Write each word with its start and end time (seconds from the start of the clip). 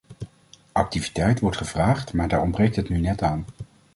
Activiteit 0.71 1.39
wordt 1.39 1.57
gevraagd, 1.57 2.13
maar 2.13 2.27
daar 2.27 2.41
ontbreekt 2.41 2.75
het 2.75 2.89
nu 2.89 2.99
net 2.99 3.21
aan. 3.21 3.45